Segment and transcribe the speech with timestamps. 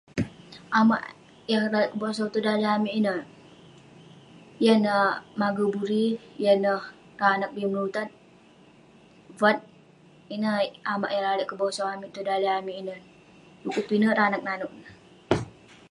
[0.79, 1.03] Amak
[1.51, 3.19] yah lalek kebosau tong daleh amik ineh,
[4.65, 5.03] yan neh
[5.39, 6.05] mager buri,
[6.43, 6.81] yan neh
[7.19, 8.09] ireh anag bi melutat,
[9.39, 9.57] vat.
[10.35, 12.99] Ineh eh amak lalek kebosau amik tong daleh amik ineh.
[13.61, 14.89] Dekuk pinek ireh anag nanouk neh.